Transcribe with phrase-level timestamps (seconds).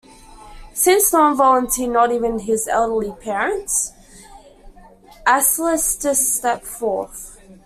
[0.73, 3.91] Since no one volunteered, not even his elderly parents,
[5.27, 7.39] Alcestis stepped forth.